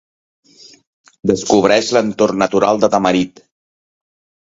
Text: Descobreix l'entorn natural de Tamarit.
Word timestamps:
Descobreix 1.33 1.93
l'entorn 1.99 2.43
natural 2.47 2.85
de 2.85 2.93
Tamarit. 2.97 3.47